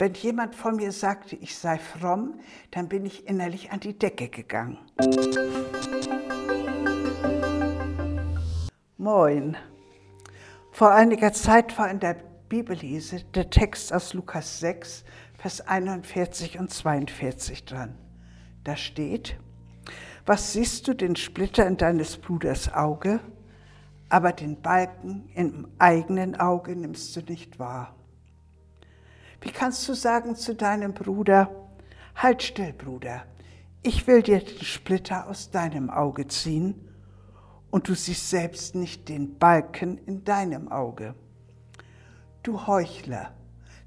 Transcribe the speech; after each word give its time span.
Wenn 0.00 0.14
jemand 0.14 0.54
von 0.54 0.76
mir 0.76 0.92
sagte, 0.92 1.36
ich 1.36 1.58
sei 1.58 1.76
fromm, 1.76 2.40
dann 2.70 2.88
bin 2.88 3.04
ich 3.04 3.28
innerlich 3.28 3.70
an 3.70 3.80
die 3.80 3.98
Decke 3.98 4.30
gegangen. 4.30 4.78
Moin. 8.96 9.58
Vor 10.72 10.90
einiger 10.92 11.34
Zeit 11.34 11.76
war 11.78 11.90
in 11.90 12.00
der 12.00 12.16
Bibellese 12.48 13.24
der 13.34 13.50
Text 13.50 13.92
aus 13.92 14.14
Lukas 14.14 14.60
6, 14.60 15.04
Vers 15.36 15.60
41 15.68 16.58
und 16.58 16.70
42 16.70 17.66
dran. 17.66 17.98
Da 18.64 18.76
steht, 18.76 19.36
was 20.24 20.54
siehst 20.54 20.88
du 20.88 20.94
den 20.94 21.14
Splitter 21.14 21.66
in 21.66 21.76
deines 21.76 22.16
Bruders 22.16 22.72
Auge, 22.72 23.20
aber 24.08 24.32
den 24.32 24.62
Balken 24.62 25.28
im 25.34 25.68
eigenen 25.78 26.40
Auge 26.40 26.74
nimmst 26.74 27.14
du 27.16 27.20
nicht 27.20 27.58
wahr. 27.58 27.99
Wie 29.40 29.50
kannst 29.50 29.88
du 29.88 29.94
sagen 29.94 30.36
zu 30.36 30.54
deinem 30.54 30.92
Bruder, 30.92 31.50
halt 32.14 32.42
still, 32.42 32.72
Bruder, 32.72 33.24
ich 33.82 34.06
will 34.06 34.22
dir 34.22 34.40
den 34.40 34.62
Splitter 34.62 35.28
aus 35.28 35.50
deinem 35.50 35.88
Auge 35.88 36.28
ziehen 36.28 36.74
und 37.70 37.88
du 37.88 37.94
siehst 37.94 38.28
selbst 38.28 38.74
nicht 38.74 39.08
den 39.08 39.38
Balken 39.38 39.96
in 40.06 40.24
deinem 40.24 40.70
Auge. 40.70 41.14
Du 42.42 42.66
Heuchler, 42.66 43.32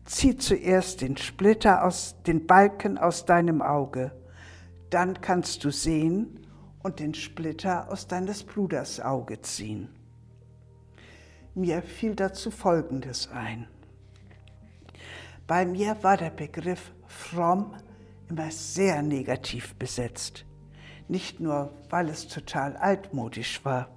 zieh 0.06 0.38
zuerst 0.38 1.02
den 1.02 1.18
Splitter 1.18 1.86
aus 1.86 2.16
den 2.26 2.48
Balken 2.48 2.98
aus 2.98 3.26
deinem 3.26 3.62
Auge, 3.62 4.12
dann 4.90 5.22
kannst 5.22 5.64
du 5.64 5.72
sehen 5.72 6.48
und 6.82 7.00
den 7.00 7.14
Splitter 7.14 7.92
aus 7.92 8.08
deines 8.08 8.44
Bruders 8.44 9.00
Auge 9.00 9.42
ziehen. 9.42 9.90
Mir 11.56 11.84
fiel 11.84 12.16
dazu 12.16 12.50
Folgendes 12.50 13.30
ein. 13.32 13.68
Bei 15.54 15.68
mir 15.68 16.02
war 16.02 16.18
der 16.18 16.32
Begriff 16.32 16.92
fromm 17.06 17.76
immer 18.28 18.50
sehr 18.50 19.04
negativ 19.04 19.76
besetzt. 19.76 20.46
Nicht 21.08 21.40
nur, 21.40 21.72
weil 21.92 22.10
es 22.10 22.28
total 22.28 22.76
altmodisch 22.76 23.64
war. 23.64 23.88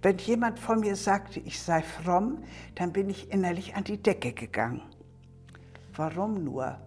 Wenn 0.00 0.16
jemand 0.16 0.58
von 0.58 0.80
mir 0.80 0.96
sagte, 0.96 1.38
ich 1.40 1.60
sei 1.60 1.82
fromm, 1.82 2.42
dann 2.76 2.94
bin 2.94 3.10
ich 3.10 3.30
innerlich 3.30 3.74
an 3.74 3.84
die 3.84 4.02
Decke 4.02 4.32
gegangen. 4.32 4.80
Warum 5.94 6.44
nur? 6.44 6.78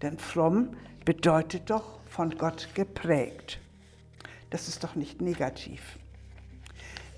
Denn 0.00 0.18
fromm 0.18 0.70
bedeutet 1.04 1.68
doch 1.68 2.00
von 2.08 2.38
Gott 2.38 2.70
geprägt. 2.72 3.60
Das 4.48 4.68
ist 4.68 4.82
doch 4.82 4.94
nicht 4.94 5.20
negativ. 5.20 5.98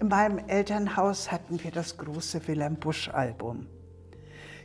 In 0.01 0.09
meinem 0.09 0.41
Elternhaus 0.49 1.31
hatten 1.31 1.63
wir 1.63 1.71
das 1.71 1.97
große 1.97 2.49
Wilhelm 2.49 2.75
Busch 2.75 3.11
Album. 3.11 3.69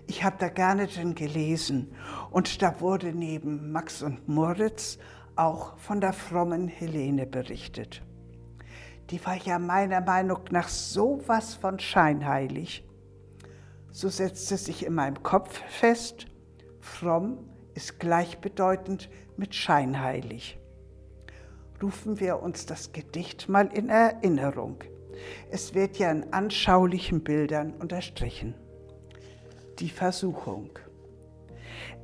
Ich 0.07 0.23
habe 0.23 0.35
da 0.39 0.49
gerne 0.49 0.87
drin 0.87 1.15
gelesen 1.15 1.93
und 2.31 2.61
da 2.61 2.81
wurde 2.81 3.13
neben 3.13 3.71
Max 3.71 4.01
und 4.01 4.27
Moritz 4.27 4.97
auch 5.35 5.77
von 5.77 6.01
der 6.01 6.13
frommen 6.13 6.67
Helene 6.67 7.25
berichtet. 7.25 8.01
Die 9.09 9.23
war 9.25 9.35
ja 9.35 9.59
meiner 9.59 10.01
Meinung 10.01 10.39
nach 10.51 10.67
so 10.67 11.21
was 11.27 11.53
von 11.53 11.79
scheinheilig. 11.79 12.85
So 13.89 14.09
setzte 14.09 14.57
sich 14.57 14.85
in 14.85 14.93
meinem 14.93 15.21
Kopf 15.21 15.61
fest, 15.67 16.27
fromm 16.79 17.49
ist 17.73 17.99
gleichbedeutend 17.99 19.09
mit 19.37 19.55
scheinheilig. 19.55 20.59
Rufen 21.81 22.19
wir 22.19 22.41
uns 22.41 22.65
das 22.65 22.91
Gedicht 22.91 23.49
mal 23.49 23.67
in 23.67 23.89
Erinnerung. 23.89 24.77
Es 25.49 25.73
wird 25.73 25.97
ja 25.97 26.11
in 26.11 26.31
anschaulichen 26.31 27.23
Bildern 27.23 27.73
unterstrichen 27.73 28.55
die 29.81 29.89
Versuchung. 29.89 30.69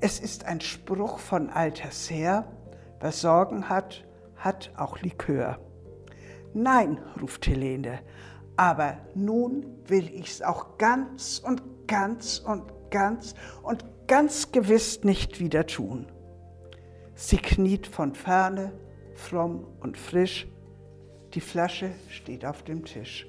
Es 0.02 0.20
ist 0.20 0.45
ein 0.45 0.61
Spruch 0.61 1.20
von 1.20 1.50
alters 1.50 2.09
her, 2.09 2.45
wer 3.00 3.11
Sorgen 3.11 3.69
hat, 3.69 4.03
hat 4.36 4.72
auch 4.75 5.00
Likör. 5.02 5.59
Nein, 6.53 7.00
ruft 7.22 7.47
Helene, 7.47 8.00
aber 8.56 8.97
nun 9.13 9.66
will 9.85 10.09
ich's 10.13 10.41
auch 10.41 10.78
ganz 10.78 11.41
und 11.44 11.62
ganz 11.88 12.40
und 12.40 12.63
ganz 12.90 13.35
und 13.62 13.85
ganz 14.07 14.52
gewiss 14.52 15.03
nicht 15.03 15.40
wieder 15.40 15.66
tun. 15.68 16.07
Sie 17.16 17.38
kniet 17.38 17.88
von 17.88 18.13
ferne, 18.13 18.73
fromm 19.13 19.68
und 19.79 19.97
frisch, 19.97 20.47
die 21.34 21.41
Flasche 21.41 21.91
steht 22.09 22.46
auf 22.46 22.63
dem 22.63 22.85
Tisch. 22.85 23.28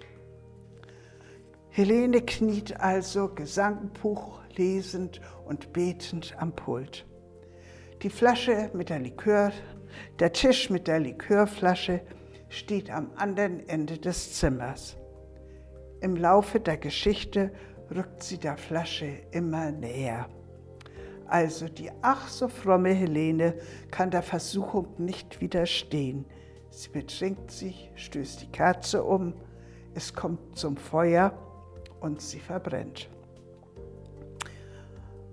Helene 1.79 2.23
kniet 2.23 2.81
also 2.81 3.29
Gesangbuch 3.29 4.41
lesend 4.57 5.21
und 5.47 5.73
betend 5.73 6.35
am 6.37 6.51
Pult. 6.51 7.07
Die 8.03 8.11
Flasche 8.11 8.69
mit 8.75 8.89
der 8.89 8.99
Likör, 8.99 9.53
der 10.19 10.33
Tisch 10.33 10.71
mit 10.71 10.89
der 10.89 10.99
Likörflasche 10.99 12.01
steht 12.49 12.91
am 12.91 13.13
anderen 13.15 13.61
Ende 13.69 13.97
des 13.97 14.35
Zimmers. 14.35 14.97
Im 16.01 16.17
Laufe 16.17 16.59
der 16.59 16.79
Geschichte 16.79 17.53
rückt 17.95 18.25
sie 18.25 18.39
der 18.39 18.57
Flasche 18.57 19.13
immer 19.31 19.71
näher. 19.71 20.29
Also 21.29 21.69
die 21.69 21.93
ach 22.03 22.27
so 22.27 22.49
fromme 22.49 22.93
Helene 22.93 23.55
kann 23.93 24.11
der 24.11 24.23
Versuchung 24.23 24.89
nicht 24.99 25.41
widerstehen. 25.41 26.25
Sie 26.71 26.89
betrinkt 26.89 27.53
sich, 27.53 27.93
stößt 27.95 28.43
die 28.43 28.51
Kerze 28.51 29.05
um, 29.05 29.33
es 29.95 30.13
kommt 30.13 30.59
zum 30.59 30.77
Feuer 30.77 31.45
und 32.01 32.21
sie 32.21 32.41
verbrennt. 32.41 33.09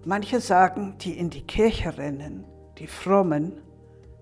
Manche 0.04 0.40
sagen, 0.40 0.96
die 1.00 1.18
in 1.18 1.30
die 1.30 1.42
Kirche 1.42 1.98
rennen, 1.98 2.46
die 2.78 2.88
frommen, 2.88 3.62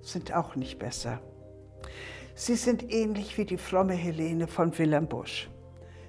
sind 0.01 0.33
auch 0.33 0.55
nicht 0.55 0.79
besser. 0.79 1.19
Sie 2.35 2.55
sind 2.55 2.91
ähnlich 2.91 3.37
wie 3.37 3.45
die 3.45 3.57
fromme 3.57 3.93
Helene 3.93 4.47
von 4.47 4.77
Wilhelm 4.77 5.07
Busch. 5.07 5.49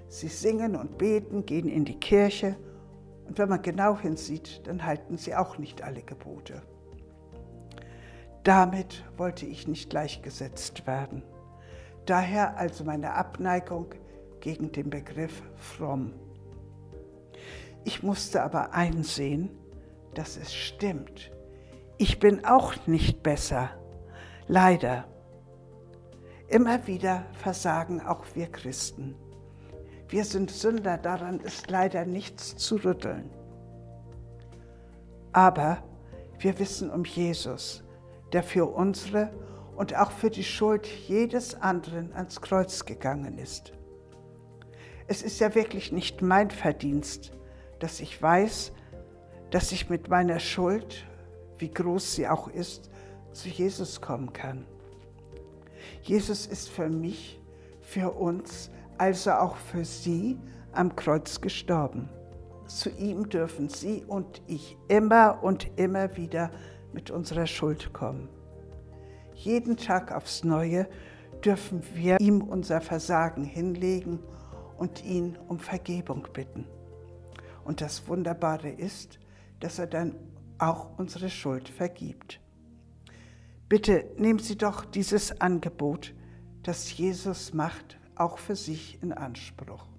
Sie 0.08 0.28
singen 0.28 0.76
und 0.76 0.96
beten, 0.96 1.44
gehen 1.44 1.68
in 1.68 1.84
die 1.84 1.98
Kirche 1.98 2.56
und 3.26 3.38
wenn 3.38 3.48
man 3.48 3.62
genau 3.62 3.98
hinsieht, 3.98 4.62
dann 4.66 4.84
halten 4.84 5.16
sie 5.16 5.34
auch 5.34 5.58
nicht 5.58 5.82
alle 5.82 6.02
Gebote. 6.02 6.62
Damit 8.42 9.04
wollte 9.16 9.46
ich 9.46 9.66
nicht 9.66 9.90
gleichgesetzt 9.90 10.86
werden. 10.86 11.22
Daher 12.06 12.58
also 12.58 12.84
meine 12.84 13.14
Abneigung 13.14 13.86
gegen 14.40 14.70
den 14.70 14.90
Begriff 14.90 15.42
fromm. 15.56 16.12
Ich 17.84 18.02
musste 18.02 18.42
aber 18.42 18.72
einsehen, 18.72 19.50
dass 20.14 20.36
es 20.36 20.54
stimmt. 20.54 21.30
Ich 21.98 22.18
bin 22.18 22.44
auch 22.44 22.74
nicht 22.86 23.22
besser. 23.22 23.70
Leider. 24.46 25.04
Immer 26.48 26.86
wieder 26.86 27.26
versagen 27.34 28.00
auch 28.00 28.24
wir 28.34 28.46
Christen. 28.46 29.16
Wir 30.08 30.24
sind 30.24 30.50
Sünder, 30.50 30.98
daran 30.98 31.40
ist 31.40 31.70
leider 31.70 32.04
nichts 32.04 32.56
zu 32.56 32.76
rütteln. 32.76 33.30
Aber 35.32 35.82
wir 36.38 36.58
wissen 36.58 36.90
um 36.90 37.04
Jesus, 37.04 37.82
der 38.32 38.42
für 38.42 38.66
unsere 38.66 39.30
und 39.76 39.96
auch 39.96 40.10
für 40.10 40.30
die 40.30 40.44
Schuld 40.44 40.86
jedes 40.86 41.60
anderen 41.60 42.12
ans 42.12 42.40
Kreuz 42.40 42.84
gegangen 42.84 43.38
ist. 43.38 43.72
Es 45.06 45.22
ist 45.22 45.40
ja 45.40 45.54
wirklich 45.54 45.92
nicht 45.92 46.22
mein 46.22 46.50
Verdienst, 46.50 47.32
dass 47.78 48.00
ich 48.00 48.20
weiß, 48.20 48.72
dass 49.50 49.72
ich 49.72 49.88
mit 49.88 50.08
meiner 50.08 50.38
Schuld, 50.38 51.06
wie 51.58 51.70
groß 51.70 52.14
sie 52.14 52.28
auch 52.28 52.48
ist, 52.48 52.90
zu 53.32 53.48
Jesus 53.48 54.00
kommen 54.00 54.32
kann. 54.32 54.66
Jesus 56.02 56.46
ist 56.46 56.68
für 56.68 56.88
mich, 56.88 57.40
für 57.80 58.10
uns, 58.10 58.70
also 58.98 59.32
auch 59.32 59.56
für 59.56 59.84
Sie 59.84 60.38
am 60.72 60.96
Kreuz 60.96 61.40
gestorben. 61.40 62.08
Zu 62.66 62.90
ihm 62.90 63.28
dürfen 63.28 63.68
Sie 63.68 64.04
und 64.06 64.42
ich 64.46 64.76
immer 64.88 65.40
und 65.42 65.70
immer 65.76 66.16
wieder 66.16 66.50
mit 66.92 67.10
unserer 67.10 67.46
Schuld 67.46 67.92
kommen. 67.92 68.28
Jeden 69.34 69.76
Tag 69.76 70.12
aufs 70.12 70.44
Neue 70.44 70.88
dürfen 71.44 71.82
wir 71.94 72.18
ihm 72.20 72.42
unser 72.42 72.80
Versagen 72.80 73.44
hinlegen 73.44 74.20
und 74.78 75.04
ihn 75.04 75.36
um 75.48 75.58
Vergebung 75.58 76.26
bitten. 76.32 76.66
Und 77.64 77.80
das 77.80 78.06
Wunderbare 78.08 78.68
ist, 78.70 79.18
dass 79.60 79.78
er 79.78 79.86
dann 79.86 80.14
auch 80.58 80.98
unsere 80.98 81.30
Schuld 81.30 81.68
vergibt. 81.68 82.40
Bitte 83.68 84.04
nehmen 84.18 84.38
Sie 84.38 84.56
doch 84.56 84.84
dieses 84.84 85.40
Angebot, 85.40 86.14
das 86.62 86.96
Jesus 86.96 87.52
macht, 87.54 87.98
auch 88.14 88.38
für 88.38 88.56
sich 88.56 89.02
in 89.02 89.12
Anspruch. 89.12 89.93